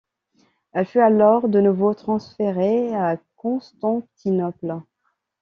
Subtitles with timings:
[0.71, 4.81] Elle fut alors de nouveau transférée à Constantinople.